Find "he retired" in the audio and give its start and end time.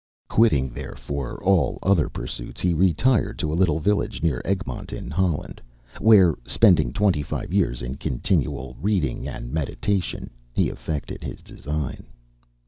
2.59-3.37